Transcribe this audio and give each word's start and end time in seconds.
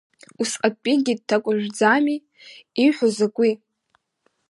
Усҟатәигьы 0.41 1.13
дҭакәажәӡамеи, 1.17 2.19
иуҳәо 2.83 3.07
закәи? 3.15 3.53